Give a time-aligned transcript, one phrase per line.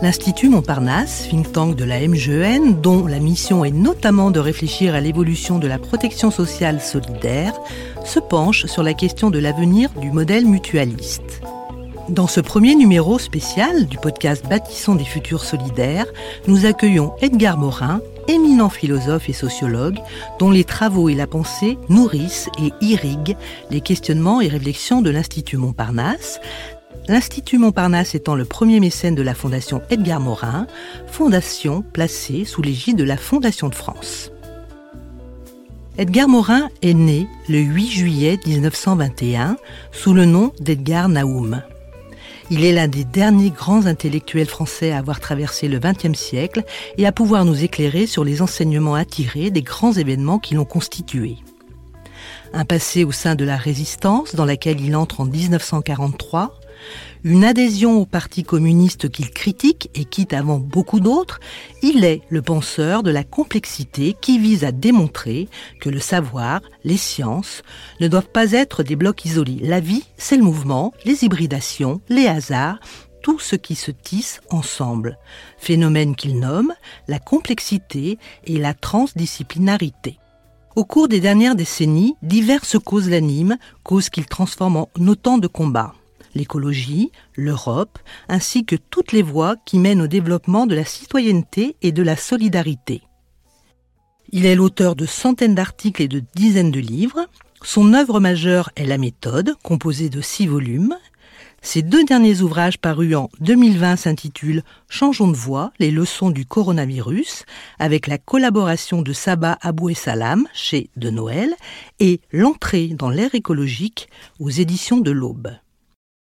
[0.00, 5.00] L'Institut Montparnasse, think tank de la MGEN, dont la mission est notamment de réfléchir à
[5.00, 7.58] l'évolution de la protection sociale solidaire,
[8.04, 11.42] se penche sur la question de l'avenir du modèle mutualiste.
[12.08, 16.06] Dans ce premier numéro spécial du podcast Bâtissons des futurs solidaires,
[16.46, 19.98] nous accueillons Edgar Morin, éminent philosophe et sociologue,
[20.38, 23.36] dont les travaux et la pensée nourrissent et irriguent
[23.70, 26.40] les questionnements et réflexions de l'Institut Montparnasse,
[27.08, 30.66] l'Institut Montparnasse étant le premier mécène de la Fondation Edgar Morin,
[31.06, 34.30] fondation placée sous l'égide de la Fondation de France.
[35.96, 39.56] Edgar Morin est né le 8 juillet 1921
[39.90, 41.62] sous le nom d'Edgar Naoum.
[42.50, 46.64] Il est l'un des derniers grands intellectuels français à avoir traversé le XXe siècle
[46.96, 51.36] et à pouvoir nous éclairer sur les enseignements attirés des grands événements qui l'ont constitué.
[52.54, 56.57] Un passé au sein de la résistance dans laquelle il entre en 1943,
[57.24, 61.40] une adhésion au Parti communiste qu'il critique et quitte avant beaucoup d'autres,
[61.82, 65.48] il est le penseur de la complexité qui vise à démontrer
[65.80, 67.62] que le savoir, les sciences,
[68.00, 69.60] ne doivent pas être des blocs isolés.
[69.62, 72.78] La vie, c'est le mouvement, les hybridations, les hasards,
[73.22, 75.18] tout ce qui se tisse ensemble.
[75.58, 76.72] Phénomène qu'il nomme
[77.08, 80.18] la complexité et la transdisciplinarité.
[80.76, 85.94] Au cours des dernières décennies, diverses causes l'animent, causes qu'il transforme en autant de combats
[86.34, 87.98] l'écologie, l'Europe,
[88.28, 92.16] ainsi que toutes les voies qui mènent au développement de la citoyenneté et de la
[92.16, 93.02] solidarité.
[94.30, 97.26] Il est l'auteur de centaines d'articles et de dizaines de livres.
[97.62, 100.96] Son œuvre majeure est La méthode, composée de six volumes.
[101.60, 107.44] Ses deux derniers ouvrages parus en 2020 s'intitulent Changeons de voie, les leçons du coronavirus,
[107.78, 111.54] avec la collaboration de Saba Abou Salam chez De Noël,
[111.98, 115.50] et L'entrée dans l'ère écologique aux éditions de l'Aube.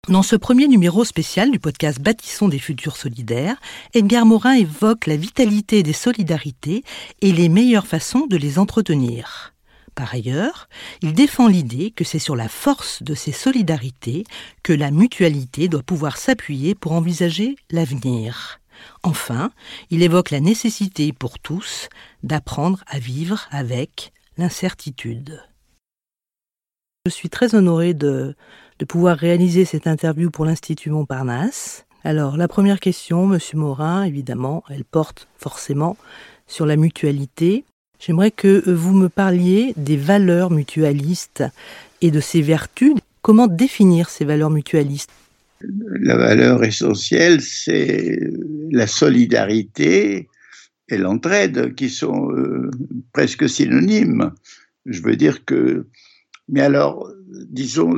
[0.08, 3.56] Dans ce premier numéro spécial du podcast Bâtissons des futurs solidaires,
[3.94, 6.84] Edgar Morin évoque la vitalité des solidarités
[7.22, 9.54] et les meilleures façons de les entretenir.
[9.94, 10.68] Par ailleurs,
[11.00, 14.24] il défend l'idée que c'est sur la force de ces solidarités
[14.62, 18.60] que la mutualité doit pouvoir s'appuyer pour envisager l'avenir.
[19.04, 19.52] Enfin,
[19.88, 21.88] il évoque la nécessité pour tous
[22.22, 25.42] d'apprendre à vivre avec l'incertitude.
[27.06, 28.34] Je suis très honoré de
[28.78, 31.84] de pouvoir réaliser cette interview pour l'Institut Montparnasse.
[32.02, 35.96] Alors, la première question, Monsieur Morin, évidemment, elle porte forcément
[36.46, 37.64] sur la mutualité.
[37.98, 41.44] J'aimerais que vous me parliez des valeurs mutualistes
[42.02, 42.92] et de ses vertus.
[43.22, 45.10] Comment définir ces valeurs mutualistes?
[46.00, 48.18] La valeur essentielle, c'est
[48.70, 50.28] la solidarité
[50.90, 52.70] et l'entraide qui sont euh,
[53.14, 54.32] presque synonymes.
[54.84, 55.86] Je veux dire que
[56.48, 57.10] mais alors,
[57.48, 57.96] disons,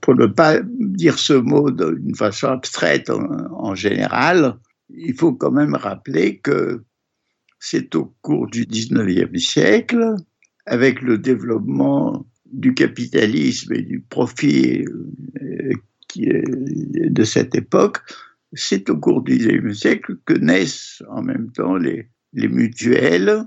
[0.00, 4.56] pour ne pas dire ce mot d'une façon abstraite en, général,
[4.90, 6.82] il faut quand même rappeler que
[7.58, 10.14] c'est au cours du 19e siècle,
[10.66, 14.84] avec le développement du capitalisme et du profit
[15.42, 15.72] euh,
[16.16, 17.98] de cette époque,
[18.52, 23.44] c'est au cours du 19e siècle que naissent en même temps les mutuelles,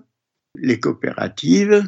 [0.55, 1.87] les coopératives,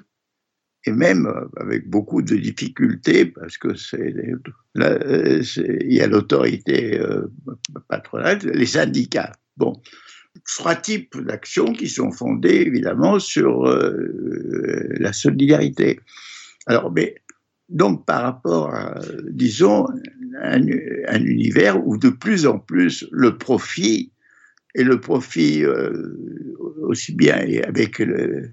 [0.85, 4.13] et même euh, avec beaucoup de difficultés parce que c'est
[4.75, 7.27] il y a l'autorité euh,
[7.87, 9.33] patronale, les syndicats.
[9.57, 9.73] Bon,
[10.45, 15.99] trois types d'actions qui sont fondées évidemment sur euh, la solidarité.
[16.67, 17.15] Alors, mais
[17.69, 18.99] donc par rapport à,
[19.29, 19.87] disons,
[20.41, 20.61] un,
[21.23, 24.11] univers où de plus en plus le profit
[24.75, 25.63] et le profit
[26.81, 28.51] aussi bien avec le,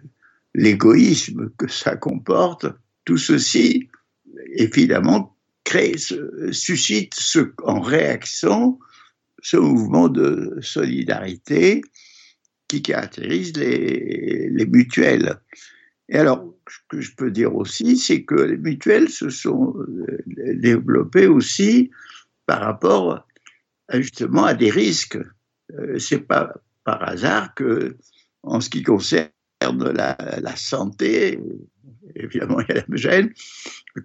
[0.58, 2.66] l'égoïsme que ça comporte,
[3.04, 3.88] tout ceci,
[4.54, 5.94] évidemment, crée,
[6.50, 7.14] suscite
[7.62, 8.78] en réaction
[9.41, 11.82] ce mouvement de solidarité
[12.66, 15.36] qui caractérise les, les mutuelles.
[16.08, 20.19] Et alors, ce que je peux dire aussi, c'est que les mutuelles se sont euh,
[20.54, 21.90] développées aussi
[22.46, 23.26] par rapport
[23.93, 25.19] justement à des risques.
[25.78, 26.52] Euh, c'est pas
[26.84, 27.96] par hasard que,
[28.43, 31.38] en ce qui concerne la, la santé,
[32.14, 33.32] évidemment il y a la gêne,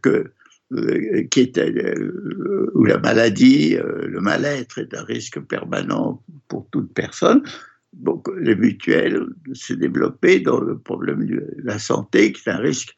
[0.01, 0.31] que,
[0.71, 6.67] euh, qui est, euh, où la maladie, euh, le mal-être est un risque permanent pour
[6.71, 7.43] toute personne.
[7.91, 9.23] Donc les mutuelles
[9.53, 12.97] s'est développé dans le problème de la santé, qui est un risque.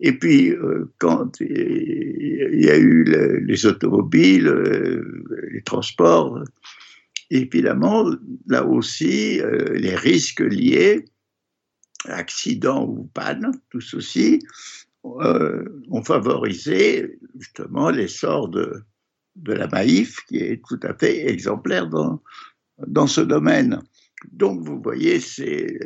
[0.00, 0.52] Et puis,
[0.98, 3.04] quand il y a eu
[3.46, 4.52] les automobiles,
[5.52, 6.42] les transports,
[7.30, 8.10] évidemment,
[8.48, 9.40] là aussi,
[9.74, 11.04] les risques liés
[12.06, 14.40] accident ou panne, tout ceci,
[15.04, 18.84] euh, ont favorisé justement l'essor de,
[19.36, 22.22] de la Maïf, qui est tout à fait exemplaire dans,
[22.86, 23.82] dans ce domaine.
[24.30, 25.78] Donc, vous voyez, c'est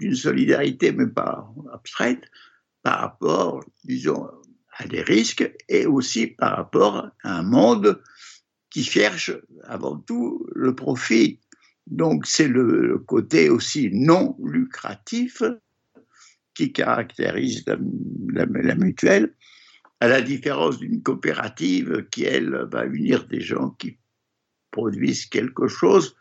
[0.00, 2.24] une solidarité, mais pas abstraite,
[2.82, 4.28] par rapport, disons,
[4.76, 8.02] à des risques et aussi par rapport à un monde
[8.70, 9.30] qui cherche
[9.62, 11.38] avant tout le profit.
[11.86, 15.42] Donc, c'est le côté aussi non lucratif
[16.54, 18.46] qui caractérise la,
[18.76, 19.34] mutuelle,
[20.00, 23.98] à la différence d'une coopérative qui, elle, va unir des gens qui
[24.70, 26.16] produisent quelque chose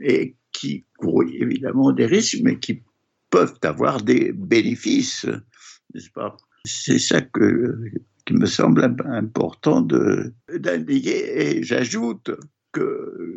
[0.00, 2.82] et qui courent évidemment des risques, mais qui
[3.30, 5.26] peuvent avoir des bénéfices,
[5.92, 6.36] n'est-ce pas?
[6.64, 7.76] C'est ça que,
[8.24, 11.58] qui me semble important d'indiquer.
[11.58, 12.30] Et j'ajoute
[12.72, 13.33] que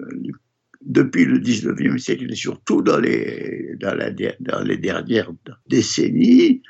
[0.87, 5.31] depuis le 19e siècle et surtout dans les, dans, les dernières
[5.67, 6.63] décennies,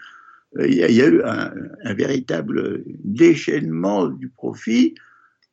[0.57, 4.95] euh, il y, a, eu un, véritable déchaînement du profit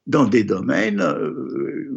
[0.06, 1.90] dans des domaines euh,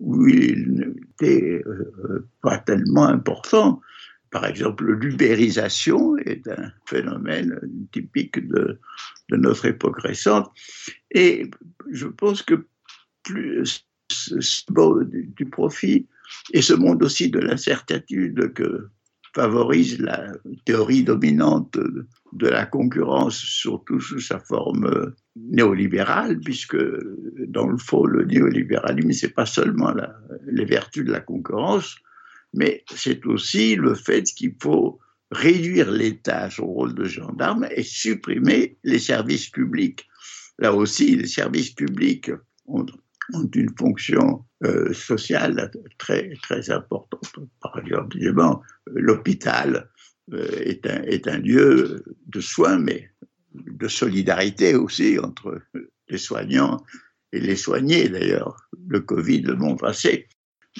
[0.00, 3.80] où il n'était euh, pas tellement important.
[4.30, 7.60] Par exemple, l'ubérisation est un phénomène
[7.92, 8.78] typique de,
[9.30, 10.50] de notre époque récente.
[11.10, 11.50] Et
[11.90, 12.66] je pense que
[13.24, 13.88] plus
[14.40, 16.06] ce monde du profit
[16.52, 18.88] et ce monde aussi de l'incertitude que
[19.34, 20.32] favorise la
[20.64, 21.78] théorie dominante
[22.32, 26.76] de la concurrence, surtout sous sa forme néolibérale, puisque
[27.46, 29.94] dans le fond, le néolibéralisme, c'est pas seulement
[30.46, 31.96] les vertus de la concurrence,
[32.54, 34.98] mais c'est aussi le fait qu'il faut
[35.30, 40.08] réduire l'État à son rôle de gendarme et supprimer les services publics.
[40.58, 42.30] Là aussi, les services publics
[42.66, 42.86] ont
[43.34, 47.32] ont une fonction euh, sociale très, très importante.
[47.60, 48.16] Par exemple,
[48.86, 49.90] l'hôpital
[50.32, 53.10] euh, est, un, est un lieu de soins, mais
[53.54, 55.60] de solidarité aussi entre
[56.08, 56.82] les soignants
[57.32, 58.08] et les soignés.
[58.08, 60.28] D'ailleurs, le Covid le montre assez.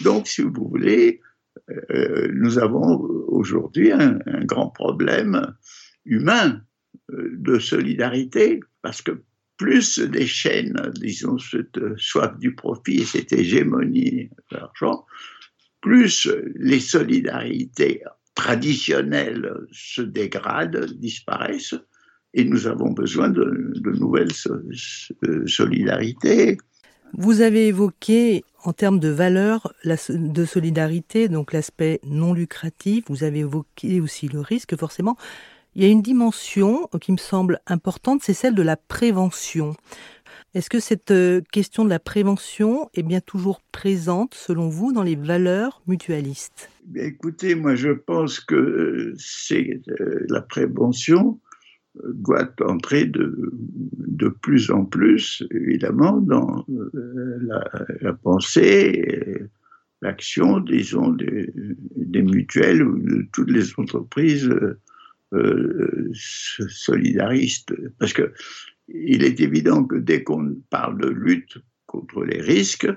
[0.02, 1.20] Donc, si vous voulez,
[1.90, 2.98] euh, nous avons
[3.28, 5.54] aujourd'hui un, un, grand problème
[6.04, 6.62] humain
[7.10, 9.22] de solidarité parce que
[9.58, 15.04] plus des chaînes, disons, cette soif du profit et cette hégémonie de l'argent,
[15.80, 18.02] plus les solidarités
[18.34, 21.74] traditionnelles se dégradent, disparaissent,
[22.34, 24.32] et nous avons besoin de, nouvelles
[25.46, 26.58] solidarités.
[27.14, 33.40] Vous avez évoqué en termes de valeur de solidarité, donc l'aspect non lucratif, vous avez
[33.40, 35.16] évoqué aussi le risque forcément.
[35.74, 39.76] Il y a une dimension qui me semble importante, c'est celle de la prévention.
[40.54, 45.02] Est-ce que cette euh, question de la prévention est bien toujours présente, selon vous, dans
[45.02, 46.70] les valeurs mutualistes?
[46.94, 51.38] Écoutez, moi je pense que euh, c'est euh, la prévention
[52.04, 53.52] doit entrer de,
[53.96, 56.64] de plus en plus, évidemment, dans
[58.00, 59.48] la, pensée,
[60.02, 64.78] l'action, disons, des, mutuelles ou de toutes les entreprises euh,
[66.12, 68.32] solidariste, parce que
[68.88, 72.88] il est évident que dès qu'on parle de lutte contre les risques,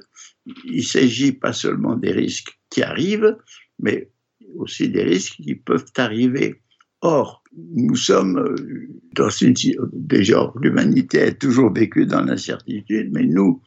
[0.65, 3.37] il s'agit pas seulement des risques qui arrivent,
[3.79, 4.09] mais
[4.55, 6.61] aussi des risques qui peuvent arriver.
[7.01, 9.53] Or, nous sommes euh, dans une
[9.93, 13.61] déjà l'humanité a toujours vécu dans l'incertitude, mais nous,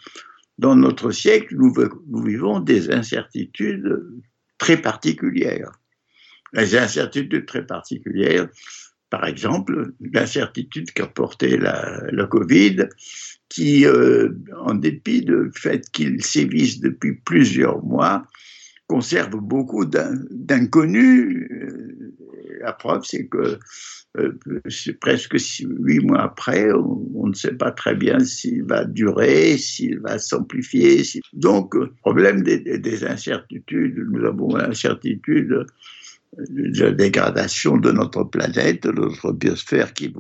[0.59, 4.03] dans notre siècle, nous vivons des incertitudes
[4.59, 5.73] très particulières
[6.55, 8.49] les incertitudes très particulières.
[9.11, 12.89] Par exemple, l'incertitude qu'a porté la, la, Covid,
[13.49, 18.27] qui, euh, en dépit du fait qu'il sévisse depuis plusieurs mois,
[18.89, 21.49] conserve beaucoup d'inconnus.
[21.51, 22.15] Euh,
[22.61, 23.59] la preuve, c'est que
[24.17, 24.33] euh,
[25.01, 30.19] presque huit mois après, on, ne sait pas très bien s'il va durer, s'il va
[30.19, 31.03] s'amplifier.
[31.33, 35.67] Donc, problème des, des, incertitudes, nous avons l'incertitude
[36.49, 40.13] la dégradation de notre planète, de notre biosphère qui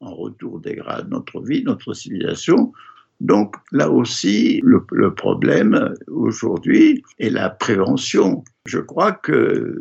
[0.00, 2.72] en retour dégrade notre vie, notre civilisation.
[3.20, 8.44] Donc là aussi, le, problème aujourd'hui est la prévention.
[8.66, 9.80] Je crois que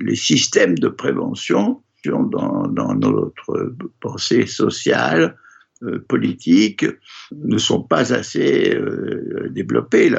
[0.00, 5.36] les systèmes de prévention dans, notre pensée sociale,
[5.82, 6.84] euh, politique,
[7.32, 10.12] ne sont pas assez euh, développés.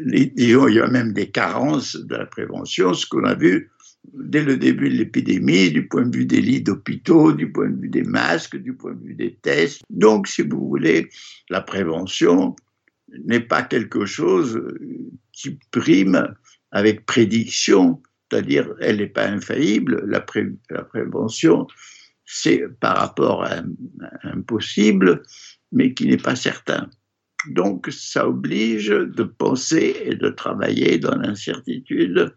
[0.00, 3.70] Les, disons, il y a même des carences de la prévention, ce qu'on a vu
[4.14, 7.80] dès le début de l'épidémie, du point de vue des lits d'hôpitaux, du point de
[7.80, 9.82] vue des masques, du point de vue des tests.
[9.90, 11.08] Donc, si vous voulez,
[11.50, 12.56] la prévention
[13.24, 14.62] n'est pas quelque chose
[15.32, 16.34] qui prime
[16.70, 20.02] avec prédiction, c'est-à-dire elle n'est pas infaillible.
[20.06, 21.66] La, prévention,
[22.24, 23.62] c'est par rapport à
[24.24, 25.22] un, possible,
[25.72, 26.90] mais qui n'est pas certain.
[27.48, 32.34] Donc, ça oblige de penser et de travailler dans l'incertitude,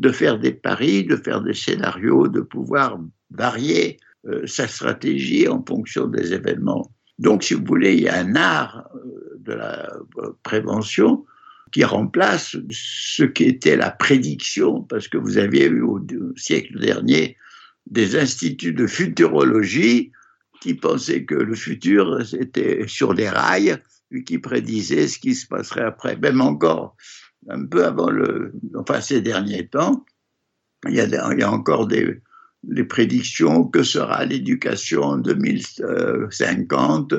[0.00, 2.98] de faire des paris, de faire des scénarios, de pouvoir
[3.30, 6.90] varier euh, sa stratégie en fonction des événements.
[7.18, 11.26] Donc, si vous voulez, il y a un art euh, de la euh, prévention
[11.70, 16.00] qui remplace ce qui était la prédiction, parce que vous aviez eu au
[16.34, 17.36] siècle dernier
[17.86, 20.12] des instituts de futurologie
[20.62, 23.76] qui pensaient que le futur était sur les rails
[24.12, 26.16] et qui prédisaient ce qui se passerait après.
[26.16, 26.96] Même encore,
[27.48, 30.04] un peu avant le, enfin ces derniers temps,
[30.88, 32.20] il y a, encore des,
[32.88, 37.12] prédictions que sera l'éducation en 2050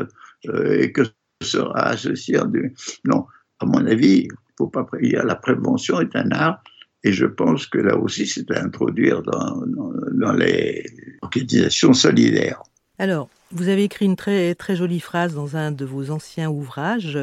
[0.47, 1.03] euh, et que
[1.43, 2.51] sera ceci en
[3.05, 3.25] Non,
[3.59, 6.63] à mon avis, faut pas la prévention est un art
[7.03, 9.63] et je pense que là aussi c'est à introduire dans,
[10.13, 10.85] dans les
[11.21, 12.61] organisations solidaires.
[12.99, 17.19] Alors, vous avez écrit une très, très jolie phrase dans un de vos anciens ouvrages.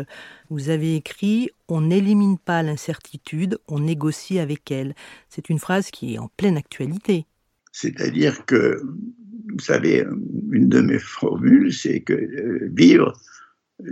[0.50, 4.94] Vous avez écrit On n'élimine pas l'incertitude, on négocie avec elle.
[5.28, 7.26] C'est une phrase qui est en pleine actualité.
[7.72, 10.04] C'est-à-dire que, vous savez,
[10.52, 13.12] une de mes formules, c'est que euh, vivre,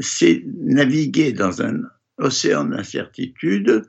[0.00, 1.82] c'est naviguer dans un
[2.18, 3.82] océan d'incertitude,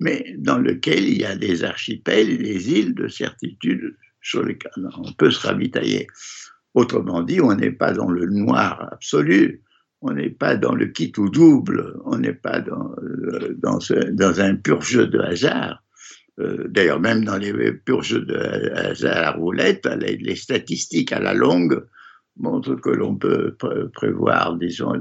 [0.00, 5.12] mais dans lequel il y a des archipels des îles de certitude sur lesquelles on
[5.12, 6.06] peut se ravitailler.
[6.74, 9.62] Autrement dit, on n'est pas dans le noir absolu,
[10.02, 14.56] on n'est pas dans le kit ou double, on n'est pas dans, euh, dans, un
[14.56, 15.82] pur jeu de hasard.
[16.40, 18.36] Euh, d'ailleurs, même dans les purs jeux de
[18.74, 21.86] hasard à roulette, les, statistiques à la longue
[22.36, 23.56] montrent que l'on peut
[23.94, 24.94] prévoir, disons,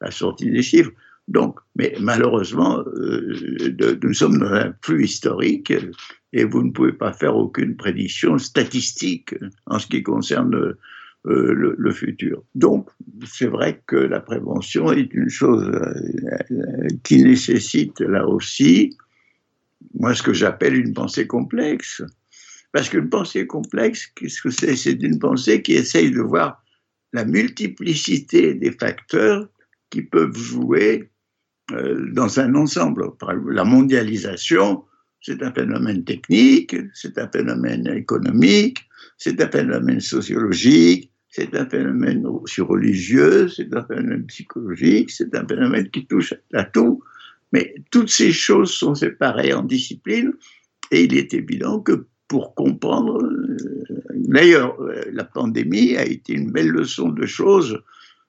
[0.00, 0.92] la, sortie des chiffres.
[1.28, 5.72] Donc, mais malheureusement, euh, nous sommes dans un flux historique
[6.32, 10.76] et vous ne pouvez pas faire aucune prédiction statistique en ce qui concerne
[11.26, 12.44] euh, le, futur.
[12.54, 12.88] Donc,
[13.26, 18.96] c'est vrai que la prévention est une chose euh, qui nécessite là aussi,
[19.98, 22.02] moi, ce que j'appelle une pensée complexe.
[22.70, 24.76] Parce qu'une pensée complexe, qu'est-ce que c'est?
[24.76, 26.62] C'est une pensée qui essaye de voir
[27.12, 29.48] la multiplicité des facteurs
[29.90, 31.10] qui peuvent jouer
[31.72, 33.10] euh, dans un ensemble.
[33.50, 34.84] La mondialisation,
[35.20, 38.86] c'est un phénomène technique, c'est un phénomène économique,
[39.18, 45.46] c'est un phénomène sociologique, c'est un phénomène aussi religieux, c'est un phénomène psychologique, c'est un
[45.46, 47.02] phénomène qui touche à tout.
[47.52, 50.32] Mais toutes ces choses sont séparées en disciplines
[50.90, 53.56] et il est évident que pour comprendre, euh,
[54.14, 57.82] d'ailleurs, euh, la pandémie a été une belle leçon de choses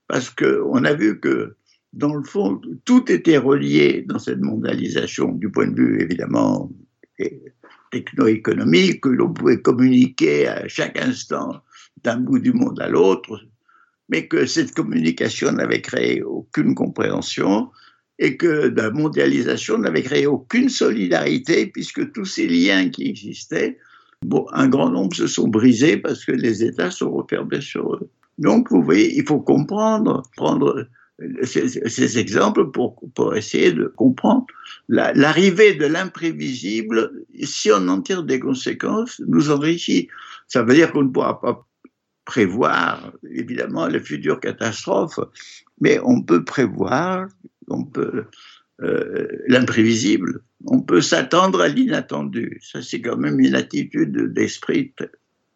[0.08, 1.56] parce qu'on a vu que
[1.94, 6.70] dans le fond, tout était relié dans cette mondialisation, du point de vue évidemment
[7.92, 11.62] techno-économique, que l'on pouvait communiquer à chaque instant
[12.04, 13.42] d'un bout du monde à l'autre,
[14.10, 17.70] mais que cette communication n'avait créé aucune compréhension
[18.20, 23.78] et que la mondialisation n'avait créé aucune solidarité puisque tous ces liens qui existaient,
[24.26, 28.10] bon, un grand nombre se sont brisés parce que les États sont refermés sur eux.
[28.38, 30.88] Donc, vous voyez, il faut comprendre, prendre
[31.44, 34.46] ces, exemples pour, pour, essayer de comprendre
[34.88, 37.26] l'arrivée de l'imprévisible.
[37.44, 40.08] Si on en tire des conséquences, nous enrichit.
[40.48, 41.67] Ça veut dire qu'on ne pourra pas
[42.28, 45.20] prévoir, évidemment, les futures catastrophes,
[45.80, 47.28] mais on peut prévoir,
[47.70, 48.26] on peut
[48.84, 52.60] euh, l'imprévisible, on peut s'attendre à l'inattendu.
[52.62, 54.94] Ça, c'est quand même une attitude d'esprit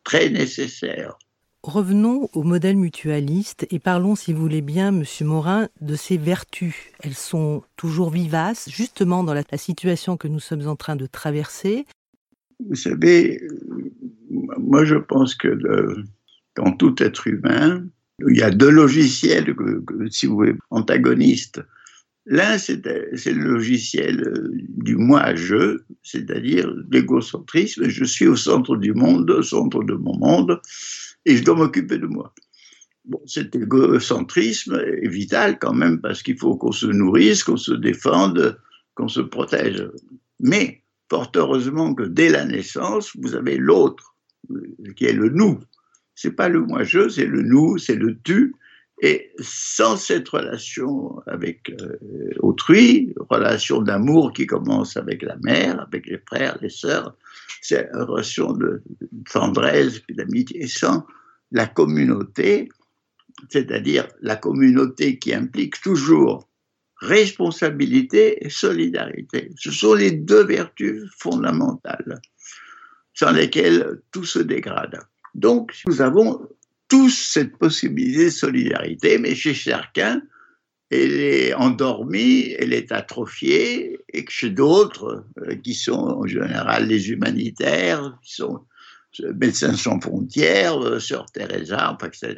[0.05, 1.19] très nécessaire.
[1.61, 6.75] Revenons au modèle mutualiste et parlons, si vous voulez bien, Monsieur Morin, de ses vertus.
[7.03, 11.05] Elles sont toujours vivaces, justement dans la, la situation que nous sommes en train de
[11.05, 11.85] traverser.
[12.65, 13.41] Vous savez,
[14.29, 16.05] moi je pense que le,
[16.55, 17.83] dans tout être humain,
[18.29, 19.55] il y a deux logiciels,
[20.09, 21.61] si vous voulez, antagonistes.
[22.27, 27.89] L'un, c'est le logiciel euh, du moi-je, c'est-à-dire l'égocentrisme.
[27.89, 30.61] Je suis au centre du monde, au centre de mon monde,
[31.25, 32.33] et je dois m'occuper de moi.
[33.05, 37.73] Bon, cet égocentrisme est vital quand même parce qu'il faut qu'on se nourrisse, qu'on se
[37.73, 38.59] défende,
[38.93, 39.89] qu'on se protège.
[40.39, 44.15] Mais, fort heureusement que dès la naissance, vous avez l'autre,
[44.95, 45.59] qui est le nous,
[46.21, 48.53] c'est pas le moi-je, c'est le nous, c'est le tu.
[49.01, 51.97] Et sans cette relation avec euh,
[52.41, 57.15] autrui, relation d'amour qui commence avec la mère, avec les frères, les sœurs,
[57.63, 58.83] c'est une relation de,
[59.31, 61.07] tendresse, d'amitié, sans
[61.51, 62.69] la communauté,
[63.49, 66.47] c'est-à-dire la communauté qui implique toujours
[66.97, 69.49] responsabilité et solidarité.
[69.57, 72.21] Ce sont les deux vertus fondamentales
[73.15, 75.01] sans lesquelles tout se dégrade.
[75.35, 76.47] Donc, nous avons
[76.87, 80.21] tous cette possibilité de solidarité, mais chez chacun,
[80.91, 86.87] elle est endormie, elle est atrophiée, et que chez d'autres, euh, qui sont en général
[86.87, 88.65] les humanitaires, qui sont
[89.21, 92.35] euh, Médecins sans frontières, euh, Sœur Teresa, etc.,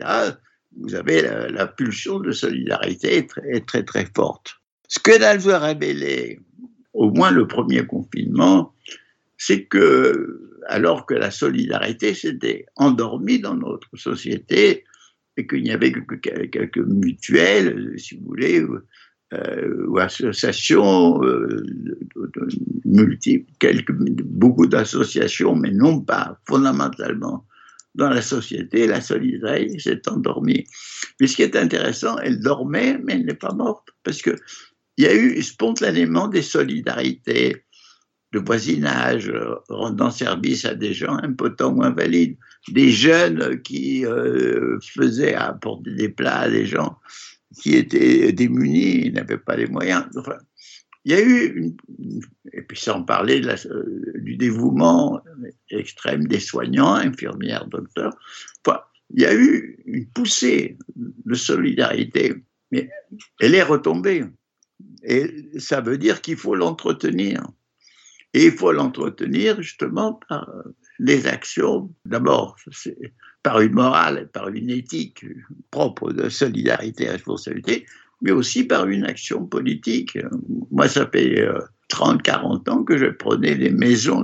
[0.79, 4.55] vous avez la, pulsion de solidarité très, très, très forte.
[4.87, 6.39] Ce que nous a révélé,
[6.93, 8.73] au moins le premier confinement,
[9.37, 14.83] c'est que, alors que la solidarité s'était endormie dans notre société,
[15.37, 18.79] et qu'il n'y avait que quelques mutuelles, si vous voulez, ou,
[19.33, 21.63] euh, associations euh,
[22.85, 27.45] multiples, quelques, beaucoup d'associations, mais non pas fondamentalement
[27.95, 30.65] dans la société, la solidarité s'est endormie.
[31.19, 34.37] Mais ce qui est intéressant, elle dormait, mais elle n'est pas morte, parce qu'il
[34.97, 37.63] y a eu spontanément des solidarités
[38.33, 42.35] de voisinage, euh, rendant service à des gens impotents ou invalides,
[42.69, 46.97] des jeunes qui euh, faisaient apporter des plats à des gens
[47.61, 50.05] qui étaient démunis, n'avaient pas les moyens.
[50.17, 50.37] Enfin,
[51.05, 51.75] il y a eu,
[52.51, 55.21] et puis sans parler euh, du dévouement
[55.69, 58.15] extrême des soignants, infirmières, docteurs,
[58.65, 58.79] enfin,
[59.13, 62.33] il y a eu une poussée de solidarité,
[62.71, 62.89] mais
[63.39, 64.25] elle est retombée.
[65.03, 67.43] Et ça veut dire qu'il faut l'entretenir.
[68.33, 70.49] Et il faut l'entretenir justement par
[70.99, 72.55] les actions, d'abord
[73.43, 75.25] par une morale, par une éthique
[75.69, 77.85] propre de solidarité et responsabilité,
[78.21, 80.17] mais aussi par une action politique.
[80.71, 81.45] Moi, ça fait
[81.89, 84.23] 30, euh, 40 ans que je prenais les maisons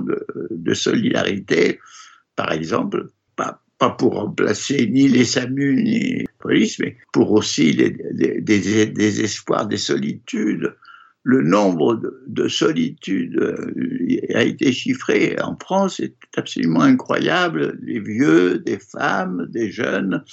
[0.50, 1.78] de, solidarité,
[2.34, 3.60] par exemple, pas,
[3.98, 9.78] pour remplacer ni les SAMU ni les polices, mais pour aussi des, des espoirs, des
[9.78, 10.74] solitudes
[11.22, 17.78] le nombre de, solitudes euh, a été chiffré en France, c'est absolument incroyable.
[17.82, 20.24] Des vieux, des femmes, des jeunes.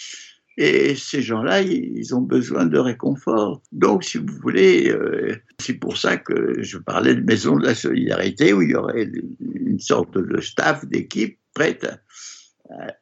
[0.60, 3.62] Et ces gens-là, ils ont besoin de réconfort.
[3.72, 7.76] Donc, si vous voulez, euh, c'est pour ça que je parlais de maison de la
[7.76, 11.88] solidarité, où il y aurait une sorte de staff, d'équipe prête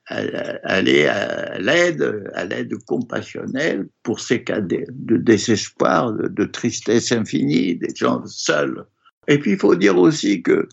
[0.08, 4.86] aller à l'aide, à l'aide compassionnelle pour ces cas de,
[5.18, 8.86] désespoir, de, tristesse infinie, des gens seuls.
[9.28, 10.68] Et puis il faut dire aussi que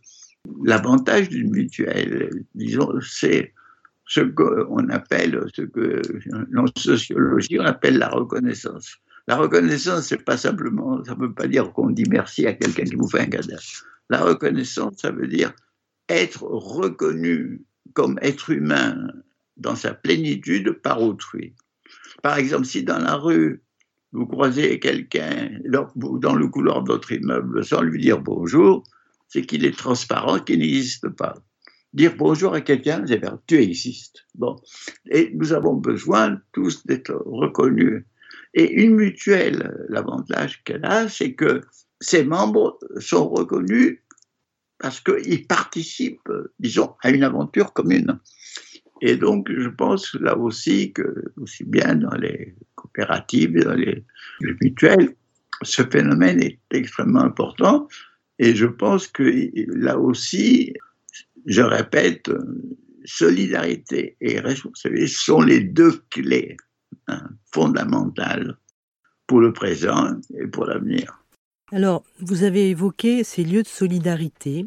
[0.64, 3.52] l'avantage d'une mutuelle, disons, c'est
[4.06, 6.02] ce qu'on appelle, ce que
[6.56, 8.98] en sociologie on appelle la reconnaissance.
[9.28, 12.84] La reconnaissance, c'est pas simplement, ça ne veut pas dire qu'on dit merci à quelqu'un
[12.84, 13.54] qui vous fait un cadeau.
[14.10, 15.52] La reconnaissance, ça veut dire
[16.08, 17.62] être reconnu
[17.94, 18.96] comme être humain
[19.56, 21.54] dans sa plénitude par autrui.
[22.22, 23.62] Par exemple, si dans la rue,
[24.12, 28.84] vous croisez quelqu'un dans le couloir de votre immeuble sans lui dire bonjour,
[29.28, 31.34] c'est qu'il est transparent, qu'il n'existe pas.
[31.94, 34.26] Dire bonjour à quelqu'un, c'est dire tu existes.
[34.34, 34.56] Bon.
[35.10, 38.04] Et nous avons besoin tous d'être reconnus.
[38.54, 41.62] Et une mutuelle, l'avantage qu'elle a, c'est que
[42.00, 43.98] ses membres sont reconnus
[44.82, 48.18] parce qu'ils participent, disons, à une aventure commune.
[49.00, 54.04] Et donc, je pense là aussi que, aussi bien dans les coopératives, dans les,
[54.60, 55.14] mutuelles,
[55.62, 57.86] ce phénomène est extrêmement important.
[58.40, 59.22] Et je pense que
[59.68, 60.74] là aussi,
[61.46, 62.28] je répète,
[63.04, 66.56] solidarité et responsabilité sont les deux clés
[67.06, 68.56] hein, fondamentales
[69.28, 71.21] pour le présent et pour l'avenir.
[71.74, 74.66] Alors, vous avez évoqué ces lieux de solidarité.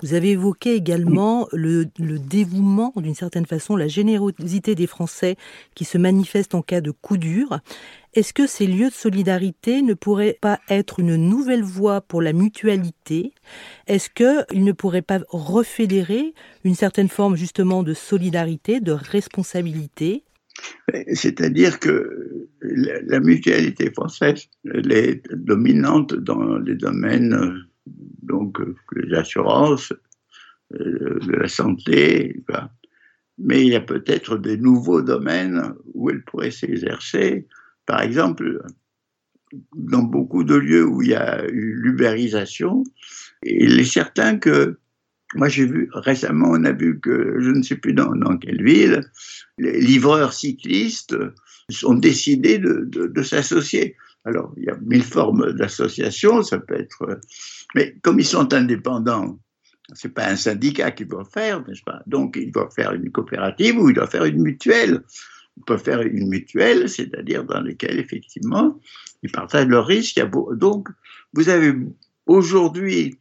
[0.00, 5.36] Vous avez évoqué également le, dévouement, d'une certaine façon, la générosité des Français
[5.74, 7.60] qui se manifeste en cas de coup dur.
[8.14, 12.32] Est-ce que ces lieux de solidarité ne pourraient pas être une nouvelle voie pour la
[12.32, 13.34] mutualité?
[13.86, 16.32] Est-ce qu'ils ne pourraient pas refédérer
[16.64, 20.24] une certaine forme justement de solidarité, de responsabilité?
[21.12, 28.58] C'est-à-dire que la mutualité française, elle est dominante dans les domaines donc
[28.92, 29.92] les assurances,
[30.74, 32.42] euh, la santé,
[33.38, 37.46] mais il y a peut-être des nouveaux domaines où elle pourrait s'exercer.
[37.84, 38.62] Par exemple,
[39.74, 42.82] dans beaucoup de lieux où il y a eu l'ubérisation,
[43.42, 44.78] il est certain que
[45.34, 49.10] moi, j'ai vu récemment, on a vu que je ne sais plus dans, quelle ville,
[49.58, 51.16] les livreurs cyclistes
[51.84, 53.96] ont décidé de, s'associer.
[54.24, 57.20] Alors, il y a mille formes d'association, ça peut être.
[57.74, 59.38] Mais comme ils sont indépendants,
[59.94, 62.02] c'est pas un syndicat qui doit faire, n'est-ce pas?
[62.06, 65.02] Donc, ils doivent faire une coopérative ou ils doivent faire une mutuelle.
[65.56, 68.78] Ils peuvent faire une mutuelle, c'est-à-dire dans laquelle, effectivement,
[69.22, 70.20] ils partagent leurs risques.
[70.56, 70.88] Donc,
[71.32, 71.74] vous avez
[72.26, 73.18] aujourd'hui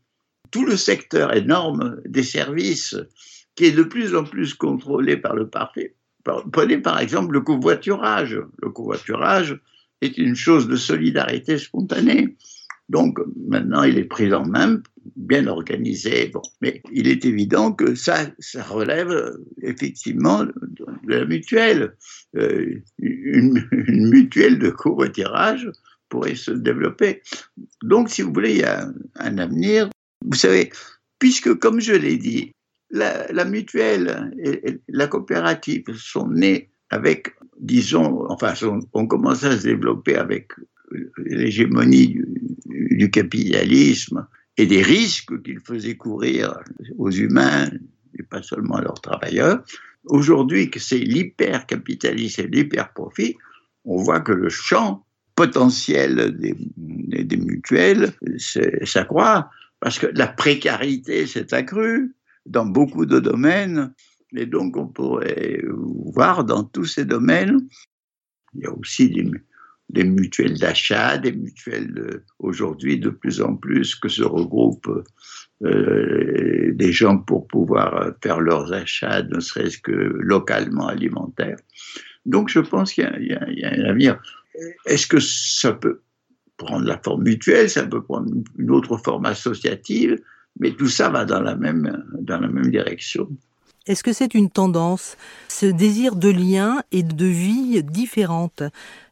[0.56, 2.96] tout le secteur énorme des services
[3.56, 5.88] qui est de plus en plus contrôlé par le parti.
[6.24, 8.39] Prenez par exemple le covoiturage.
[8.62, 9.60] Le covoiturage
[10.00, 12.38] est une chose de solidarité spontanée.
[12.88, 14.82] Donc maintenant, il est pris en main,
[15.18, 16.30] bien organisé.
[16.34, 21.98] Bon, mais il est évident que ça, ça relève effectivement de la mutuelle.
[22.38, 23.62] Euh, une,
[24.10, 25.70] mutuelle de covoiturage
[26.08, 27.24] pourrait se développer.
[27.84, 29.89] Donc, si vous voulez, il y a un avenir.
[30.21, 30.71] Vous savez,
[31.19, 32.51] puisque, comme je l'ai dit,
[32.91, 38.54] la, mutuelle et, la coopérative sont nées avec, disons, enfin,
[38.93, 40.51] ont commencé à se développer avec
[41.17, 42.19] l'hégémonie
[42.65, 46.60] du, capitalisme et des risques qu'il faisait courir
[46.97, 47.69] aux humains
[48.17, 49.63] et pas seulement à leurs travailleurs.
[50.06, 53.36] Aujourd'hui, que c'est l'hyper-capitalisme et l'hyper-profit,
[53.84, 58.13] on voit que le champ potentiel des mutuelles
[58.86, 59.49] s'accroît
[59.86, 62.15] parce que la précarité s'est accrue
[62.48, 63.93] dans beaucoup de domaines
[64.36, 65.62] et donc on pourrait
[66.15, 67.60] voir dans tous ces domaines,
[68.56, 69.12] il y a aussi
[69.89, 75.04] des, mutuelles d'achat, des mutuelles aujourd'hui de plus en plus que se regroupent
[75.63, 81.60] euh, des gens pour pouvoir faire leurs achats, ne serait-ce que localement alimentaires.
[82.26, 84.19] Donc je pense qu'il y, a un avenir.
[84.88, 86.02] Est-ce que ça peut
[86.58, 90.20] prendre la forme mutuelle, ça peut prendre une autre forme associative,
[90.60, 93.30] mais tout ça va dans la même, dans la même direction.
[93.88, 95.15] Est-ce que c'est une tendance,
[95.48, 98.63] ce désir de lien et de vie différente?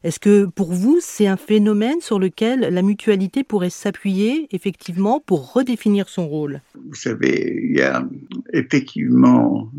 [0.02, 5.52] Est-ce que pour vous, c'est un phénomène sur lequel la mutualité pourrait s'appuyer effectivement pour
[5.52, 6.60] redéfinir son rôle?
[6.74, 8.04] Vous savez, il y a
[8.52, 9.70] effectivement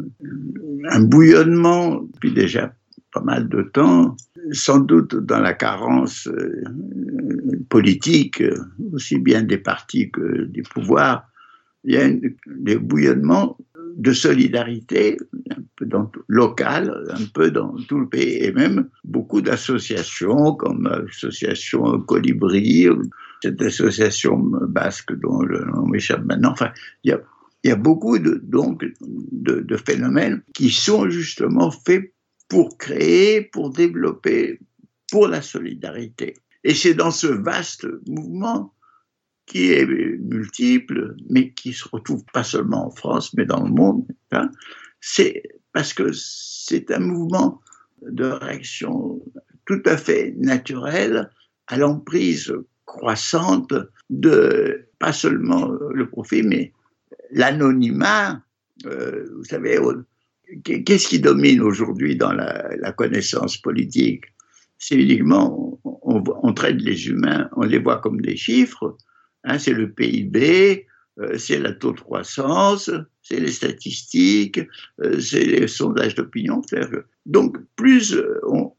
[0.89, 2.73] un bouillonnement depuis déjà
[3.15, 4.17] pas mal de temps,
[4.51, 6.63] sans doute dans la carence euh,
[7.69, 8.43] politique,
[8.91, 11.25] aussi bien des partis que des pouvoirs,
[11.85, 12.09] il y a
[12.47, 13.57] des bouillonnements
[13.95, 15.17] de solidarité,
[15.51, 20.83] un peu dans local, un peu dans tout le pays, et même beaucoup d'associations comme
[20.83, 22.87] l'association Colibri,
[23.41, 26.51] cette association basque dont le nom m'échappe maintenant.
[26.51, 26.71] Enfin,
[27.05, 27.17] il
[27.63, 32.11] y a, beaucoup de phénomènes qui sont justement faits
[32.47, 34.59] pour créer, pour développer,
[35.11, 36.35] pour la solidarité.
[36.63, 38.73] Et c'est dans ce vaste mouvement
[39.45, 44.05] qui est multiple, mais qui se retrouve pas seulement en France, mais dans le monde.
[44.31, 44.49] Hein.
[44.99, 47.61] c'est parce que c'est un mouvement
[48.01, 49.21] de réaction
[49.65, 51.29] tout à fait naturel
[51.67, 52.53] à l'emprise
[52.85, 53.73] croissante
[54.09, 56.73] de pas seulement le profit, mais
[57.31, 58.41] l'anonymat.
[58.85, 59.77] Euh, vous savez,
[60.63, 64.25] qu'est-ce qui domine aujourd'hui dans la, connaissance politique?
[64.77, 68.97] C'est uniquement, on, traite les humains, on les voit comme des chiffres,
[69.45, 70.87] Hein, c'est le PIB,
[71.19, 72.89] euh, c'est la taux de croissance,
[73.21, 74.59] c'est les statistiques,
[75.01, 76.61] euh, c'est les sondages d'opinion.
[77.25, 78.19] Donc, plus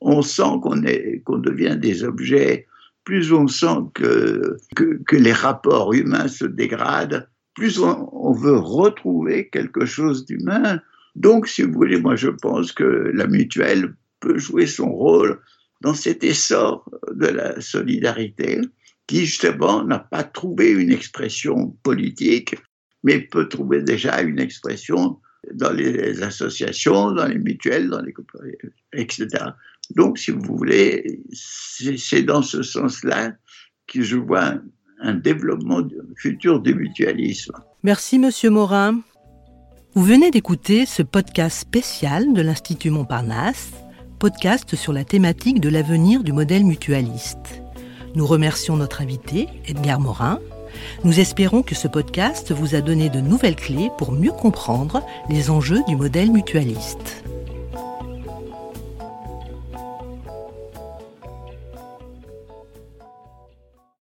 [0.00, 0.82] on, sent qu'on
[1.24, 2.66] qu'on devient des objets,
[3.04, 9.86] plus on sent que, que, les rapports humains se dégradent, plus on veut retrouver quelque
[9.86, 10.80] chose d'humain.
[11.16, 15.40] Donc, si vous voulez, moi je pense que la mutuelle peut jouer son rôle
[15.80, 18.60] dans cet essor de la solidarité
[19.06, 22.54] qui justement n'a pas trouvé une expression politique,
[23.02, 25.18] mais peut trouver déjà une expression
[25.54, 28.12] dans les associations, dans les mutuelles, dans les
[28.92, 29.28] etc.
[29.94, 33.32] Donc, si vous voulez, c'est dans ce sens-là
[33.86, 34.54] que je vois
[35.00, 37.52] un développement futur du mutualisme.
[37.84, 39.02] Merci, Monsieur Morin.
[39.96, 43.70] Vous venez d'écouter ce podcast spécial de l'Institut Montparnasse,
[44.18, 47.62] podcast sur la thématique de l'avenir du modèle mutualiste.
[48.14, 50.38] Nous remercions notre invité, Edgar Morin.
[51.04, 55.48] Nous espérons que ce podcast vous a donné de nouvelles clés pour mieux comprendre les
[55.48, 57.24] enjeux du modèle mutualiste.